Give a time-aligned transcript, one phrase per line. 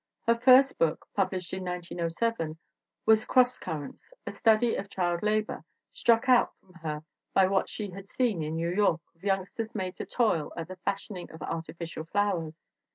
[0.25, 2.57] Her first book, published in 1907,
[3.05, 7.03] was Cross Currents, a study of child labor, struck out from her
[7.35, 10.77] by what she had seen in New York of youngsters made to toil at the
[10.77, 12.55] fashioning of artificial flowers.